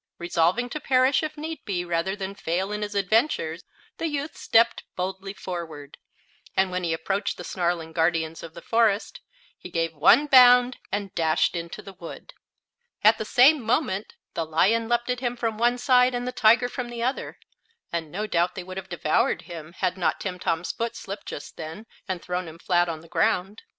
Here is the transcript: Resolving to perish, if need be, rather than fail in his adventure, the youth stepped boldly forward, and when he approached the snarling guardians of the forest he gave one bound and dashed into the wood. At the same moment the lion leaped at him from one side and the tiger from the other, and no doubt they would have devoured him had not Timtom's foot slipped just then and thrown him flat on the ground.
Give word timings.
Resolving 0.17 0.67
to 0.71 0.79
perish, 0.79 1.21
if 1.21 1.37
need 1.37 1.63
be, 1.63 1.85
rather 1.85 2.15
than 2.15 2.33
fail 2.33 2.71
in 2.71 2.81
his 2.81 2.95
adventure, 2.95 3.57
the 3.99 4.07
youth 4.07 4.35
stepped 4.35 4.83
boldly 4.95 5.31
forward, 5.31 5.99
and 6.57 6.71
when 6.71 6.83
he 6.83 6.91
approached 6.91 7.37
the 7.37 7.43
snarling 7.43 7.93
guardians 7.93 8.41
of 8.41 8.55
the 8.55 8.63
forest 8.63 9.19
he 9.59 9.69
gave 9.69 9.93
one 9.93 10.25
bound 10.25 10.77
and 10.91 11.13
dashed 11.13 11.55
into 11.55 11.83
the 11.83 11.93
wood. 11.93 12.33
At 13.03 13.19
the 13.19 13.25
same 13.25 13.61
moment 13.61 14.15
the 14.33 14.43
lion 14.43 14.89
leaped 14.89 15.11
at 15.11 15.19
him 15.19 15.37
from 15.37 15.59
one 15.59 15.77
side 15.77 16.15
and 16.15 16.27
the 16.27 16.31
tiger 16.31 16.67
from 16.67 16.89
the 16.89 17.03
other, 17.03 17.37
and 17.93 18.11
no 18.11 18.25
doubt 18.25 18.55
they 18.55 18.63
would 18.63 18.77
have 18.77 18.89
devoured 18.89 19.43
him 19.43 19.73
had 19.81 19.99
not 19.99 20.19
Timtom's 20.19 20.71
foot 20.71 20.95
slipped 20.95 21.27
just 21.27 21.57
then 21.57 21.85
and 22.07 22.23
thrown 22.23 22.47
him 22.47 22.57
flat 22.57 22.89
on 22.89 23.01
the 23.01 23.07
ground. 23.07 23.61